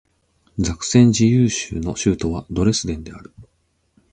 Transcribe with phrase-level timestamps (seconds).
[0.57, 3.35] ザクセン自由州の州都はドレスデンである